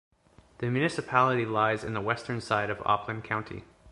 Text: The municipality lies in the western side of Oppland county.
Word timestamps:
The 0.57 0.71
municipality 0.71 1.45
lies 1.45 1.83
in 1.83 1.93
the 1.93 2.01
western 2.01 2.41
side 2.41 2.71
of 2.71 2.79
Oppland 2.79 3.23
county. 3.23 3.65